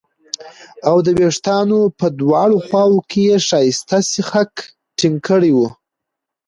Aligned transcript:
او 0.89 0.97
د 1.05 1.07
وېښتانو 1.19 1.79
په 1.99 2.07
دواړو 2.21 2.57
خواوو 2.67 2.99
کې 3.09 3.21
یې 3.29 3.37
ښایسته 3.47 3.97
سیخک 4.11 4.53
ټینګ 4.97 5.17
کړي 5.27 5.51
وو 5.53 5.69